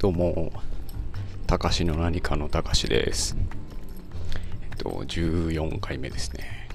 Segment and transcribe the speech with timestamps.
[0.00, 0.50] どうも、
[1.46, 3.36] たかしの何かのたかしです。
[4.62, 6.70] えっと、14回目ですね。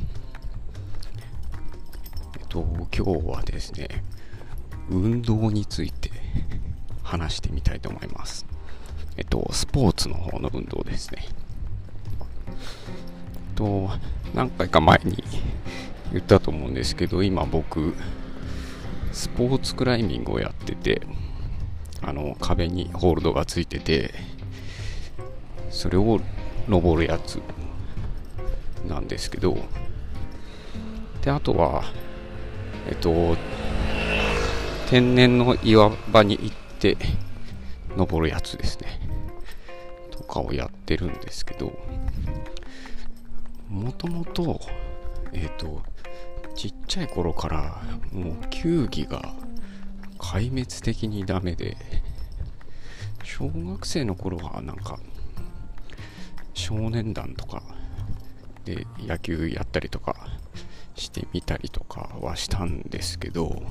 [2.39, 2.59] えっと、
[2.95, 4.03] 今日はですね、
[4.91, 6.11] 運動について
[7.01, 8.45] 話してみたいと思います。
[9.17, 11.25] えっと、スポーツの方の運動ですね。
[11.27, 12.53] えっ
[13.55, 13.89] と、
[14.35, 15.23] 何回か前に
[16.11, 17.95] 言ったと思うんですけど、今僕、
[19.11, 21.01] スポーツクライミングをやってて、
[22.07, 24.13] あの壁にホールドがついてて
[25.71, 26.21] それを
[26.67, 27.41] 登るやつ
[28.87, 29.57] なんですけど
[31.23, 31.83] であとは
[32.87, 33.35] えっと
[34.87, 36.95] 天然の岩場に行って
[37.97, 38.99] 登るやつですね。
[40.11, 41.73] とかをやってるんですけど
[43.67, 44.61] もともと
[45.33, 45.81] えっと
[46.55, 49.33] ちっちゃい頃からもう球技が
[50.33, 51.77] 壊滅的にダメで。
[53.23, 54.97] 小学生の頃はなんか
[56.53, 57.63] 少年団とか
[58.63, 60.15] で野球やったりとか
[60.95, 63.63] してみたりとかはしたんですけど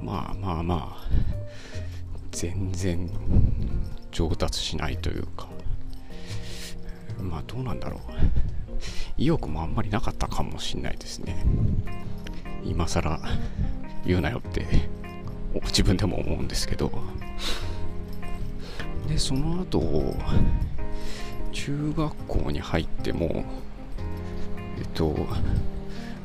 [0.00, 1.08] まあまあまあ
[2.30, 3.10] 全然
[4.12, 5.48] 上達しないというか
[7.20, 8.00] まあどうなんだろう。
[9.18, 11.44] 意欲もあんまりなかったかもしんないですね。
[12.64, 13.20] 今更
[14.06, 14.66] 言うなよって。
[15.64, 16.90] 自分でも思うんですけど。
[19.08, 20.16] でその後
[21.52, 23.44] 中学校に入っても
[24.76, 25.14] えっと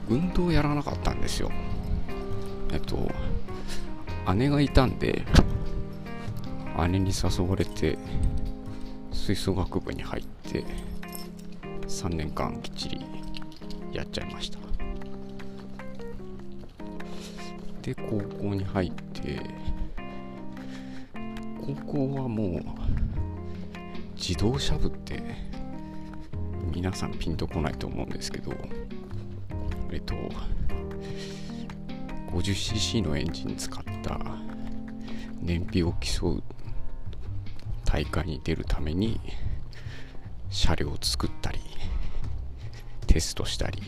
[0.09, 1.51] 運動やらなかったんですよ。
[2.73, 2.97] えっと
[4.35, 5.23] 姉がいたんで
[6.89, 7.97] 姉に誘われて
[9.11, 10.65] 吹奏楽部に入って
[11.87, 13.01] 3年間きっちり
[13.93, 14.70] やっちゃいました。
[17.81, 19.39] で高校に入って
[21.59, 22.61] 高校はもう
[24.15, 25.21] 自動車部って
[26.71, 28.53] 皆さんピンとこないと思うんですけど
[29.91, 30.15] えっと
[32.31, 34.19] 50cc のエンジン使った
[35.41, 36.43] 燃費を競う
[37.83, 39.19] 大会に出るために
[40.49, 41.59] 車両を作ったり
[43.07, 43.81] テストしたり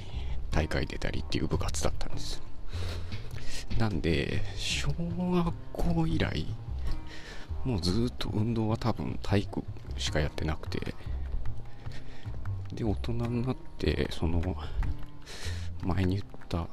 [0.52, 2.53] 大会出たりっていう部活だったんです。
[3.78, 6.46] なんで小学校以来
[7.64, 9.64] もうずっと運動は多分体育
[9.98, 10.96] しかやってなくて。
[12.76, 14.42] で大人になってその
[15.84, 16.68] 前に言った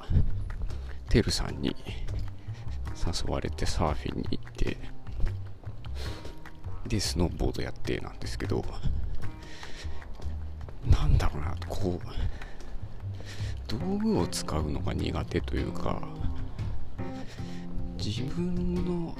[1.09, 1.77] てるさんに
[2.97, 4.77] 誘われてサーフィンに行って
[6.87, 8.65] でスノーボードやってなんですけど
[10.89, 12.09] なんだろうなこう
[13.69, 16.01] 道具を使うのが苦手というか
[18.05, 19.15] 自分の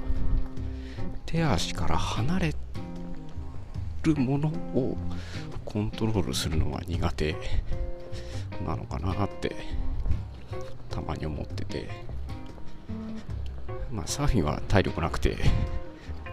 [1.25, 2.55] 手足から離れ
[4.03, 4.97] るものを
[5.63, 7.35] コントロールするのが苦手
[8.65, 9.55] なのかなって
[10.89, 12.11] たまに思ってて。
[13.91, 15.37] まあサーフィンは体力なくて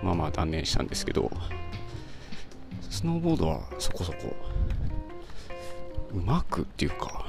[0.03, 1.31] まあまあ断念したんですけど
[2.88, 4.34] スノーボードはそこそこ
[6.12, 7.26] うまくっていうか、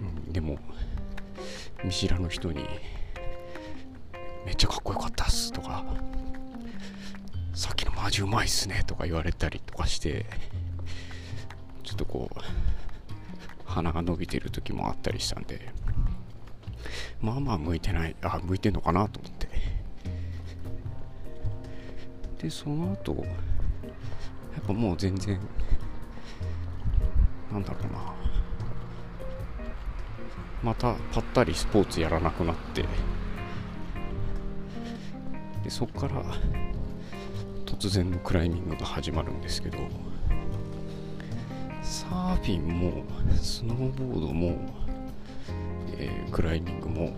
[0.00, 0.58] うん、でも
[1.84, 2.64] 見知らぬ人に
[4.44, 5.84] めっちゃかっこよかったっすとか。
[7.54, 10.26] さっきのマジうまいっすねとか言われたりとかして
[11.82, 12.38] ちょっとこう
[13.64, 15.72] 鼻が伸びてる時もあったりしたんで。
[17.20, 19.48] まあまあ向いてないあ向いてんのかなと思って。
[22.40, 23.22] でその後や
[24.60, 25.40] っぱもう全然
[27.50, 28.14] なんだろうな。
[30.62, 32.84] またぱったりスポーツやらなくなって。
[35.68, 36.24] でそこから
[37.66, 39.76] 突然のクライミングが始まるんですけど
[41.82, 43.04] サーフィンも
[43.36, 44.56] スノーボードも、
[45.98, 47.12] えークライミングも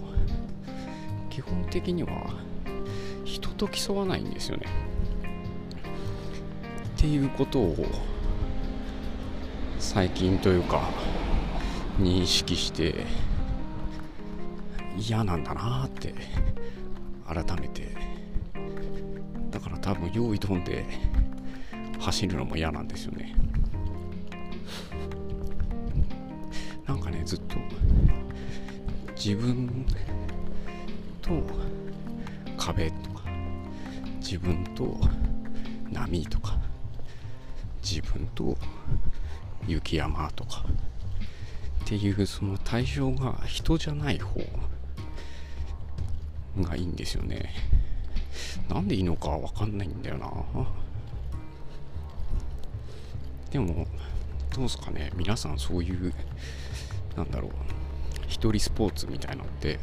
[1.31, 2.11] 基本的には
[3.25, 4.67] 人と競わないんですよね。
[6.97, 7.87] っていうことを
[9.79, 10.91] 最近というか
[12.01, 13.07] 認識して
[14.99, 16.13] 嫌なんだなって
[17.29, 18.10] 改めて
[19.61, 20.85] から多分用意どんで
[22.01, 23.35] 走るのも嫌なんですよね。
[26.87, 27.57] なんかねずっと
[29.15, 29.87] 自分
[31.23, 31.43] と
[32.57, 33.23] 壁とか
[34.21, 34.99] 自分と
[35.93, 36.59] 波とか
[37.83, 38.57] 自分と
[39.67, 40.65] 雪山とか
[41.85, 44.41] っていうその対象が人じゃない方
[46.59, 47.53] がいいんですよね。
[48.69, 50.31] なんでいいのかわかんないんだよな。
[53.51, 53.87] でも
[54.55, 55.11] どうですかね。
[55.17, 56.13] 皆さんそういう
[57.17, 57.51] なんだろう
[58.29, 59.79] 一人スポーツみたいなのって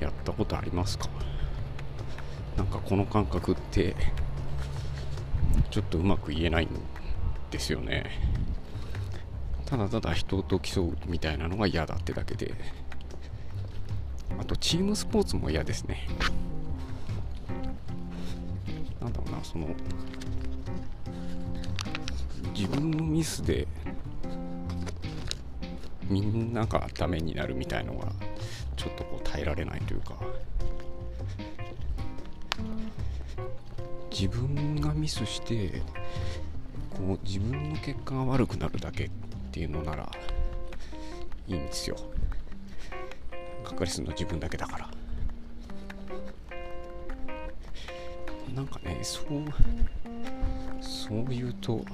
[0.00, 1.08] やったことありますか？
[2.56, 3.94] なんかこの感覚って
[5.70, 6.68] ちょっとうまく言えないん
[7.50, 8.10] ですよね。
[9.64, 12.54] ただただ人と競うみたいなのが嫌だってだけで。
[14.38, 16.08] あとチームスポーツも嫌ですね。
[19.42, 19.68] その
[22.54, 23.66] 自分のミスで
[26.08, 28.12] みんながダメになるみたいのが
[28.76, 30.14] ちょっとこう耐えられないというか。
[34.10, 35.82] 自分がミスして
[36.90, 39.10] こう自分の結果が悪くなるだけっ
[39.50, 40.08] ていうのなら
[41.48, 41.96] いいんですよ。
[43.64, 45.01] かかりするの自分だけだから。
[48.54, 49.24] なんかねそう
[50.80, 51.84] そう言うと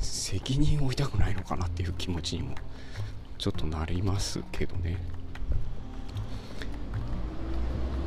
[0.00, 2.54] 責任を負いたくないのかなっていう気持ちにも
[3.38, 4.96] ちょっとなりますけどね。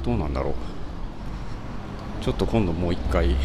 [0.04, 0.54] どうなんだろう。
[2.24, 3.36] ちょっと今度もう一回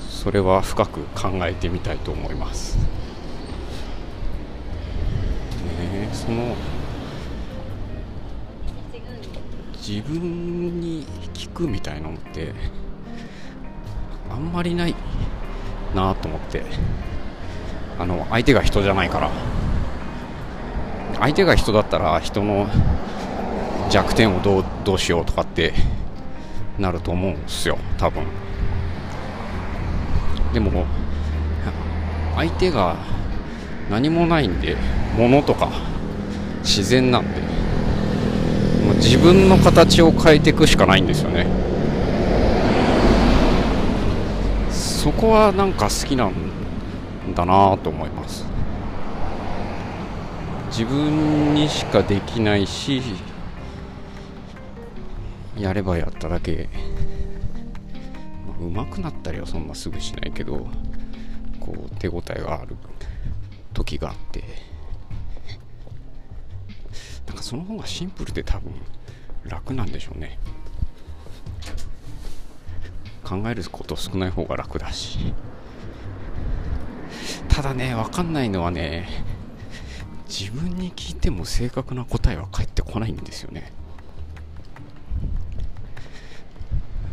[0.00, 2.76] それは深く考えてみたいと思います。
[5.90, 6.54] ねその
[9.90, 11.04] 自分に
[11.34, 12.54] 聞くみたいなのって
[14.30, 14.94] あんまりない
[15.96, 16.62] なと思って。
[17.98, 19.30] あの相手が人じゃないから。
[21.18, 22.68] 相手が人だったら人の
[23.90, 25.74] 弱点をどうどうしようとかって
[26.78, 28.22] なると思うんですよ多分。
[30.54, 30.86] でも
[32.36, 32.96] 相手が
[33.90, 34.76] 何もないんで
[35.18, 35.68] 物とか
[36.62, 37.49] 自然なんで
[39.00, 41.46] 自分の形を変えていくしかないんですよね。
[44.70, 46.34] そこはなんか好きなん
[47.34, 48.44] だなと思います。
[50.68, 53.02] 自分にしかできないし
[55.58, 56.68] やればやっただけ、
[58.46, 60.68] まあ、上手くなったりはそんなすぐしないけど
[61.58, 62.76] こう手応えがある
[63.72, 64.69] 時があって。
[67.40, 68.72] かその方がシンプルで多分
[69.44, 70.38] 楽なんでしょうね。
[73.24, 75.34] 考えること少ない方が楽だし。
[77.48, 79.08] ただね分かんないのはね
[80.28, 83.72] 自分に聞いても正確な答えは返ってこないんですよね。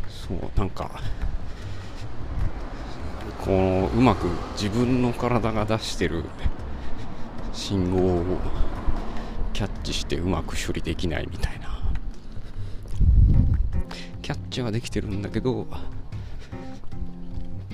[0.08, 0.92] そうなんか
[3.44, 6.26] こううまく自分の体が出してる
[7.54, 8.38] 信号を
[9.58, 11.82] キャッチしてうまく処理できないみたいな。
[14.22, 15.66] キャッチはできてるんだけど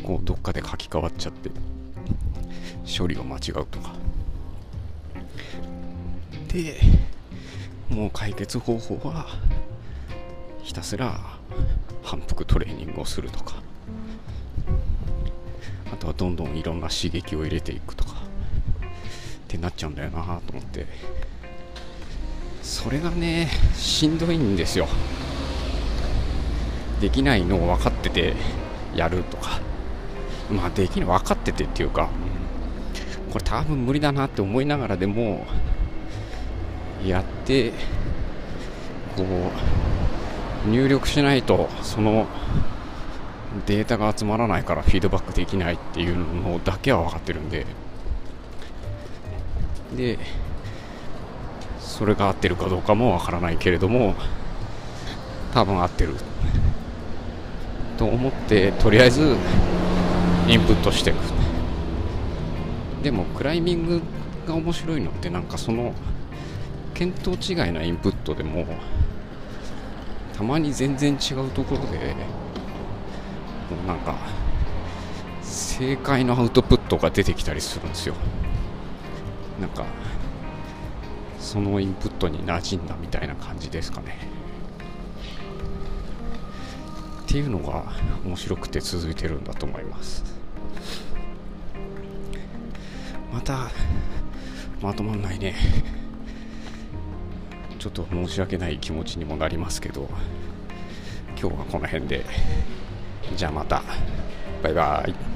[0.01, 1.49] こうどっかで書き換わっちゃって
[2.97, 3.95] 処理を間違うとか。
[6.47, 6.79] で
[7.89, 9.27] もう解決方法は
[10.61, 11.19] ひたすら
[12.01, 13.55] 反復トレーニングをするとか。
[15.91, 18.11] あとはどんどんいろんな刺激を入れていくとか。
[18.13, 18.15] っ
[19.49, 20.87] てなっちゃうんだよなと思って。
[22.63, 24.87] それがねしんどいんですよ。
[26.99, 28.33] できないのを分かってて
[28.95, 29.59] やるとか。
[30.49, 32.09] まあできない分かっててっていうか
[33.31, 35.45] これ多分無理だなって思いながらでも
[37.05, 37.71] やって
[39.15, 39.23] こ
[40.67, 42.27] う入力しないとその
[43.65, 47.65] データが集まらないからフィードバックできないっていうのだけは分かってるんで。
[49.95, 50.19] で
[51.93, 54.15] それが合ってるかどうかも分からないけれども
[55.53, 56.15] 多分合ってる
[57.99, 59.37] と思ってとりあえず
[60.47, 61.17] インプットしていく。
[63.03, 64.01] でもクライミング
[64.47, 65.93] が面白いのってなんかその
[66.95, 68.65] 見当違いなインプットでも
[70.35, 74.15] たまに全然違うところでもうなんか
[75.43, 78.15] 正解のアウトプットが出てきたりするんですよ。
[79.61, 79.85] なんか
[81.43, 84.17] そのインプットに馴染んだみたいな感じですかね。
[87.23, 87.83] っていうのが
[88.25, 90.23] 面白くて続いてるんだと思います。
[93.31, 93.69] また
[94.81, 95.53] まとまんないね。
[97.77, 100.07] ちょっと申し訳ない気持ちにもなりますけど
[101.39, 102.25] 今日はこの辺で。
[103.35, 103.83] じゃあまた。
[104.63, 105.32] バイバイ。